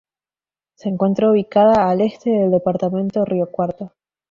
[0.73, 3.93] Se encuentra ubicada al este del departamento Río Cuarto.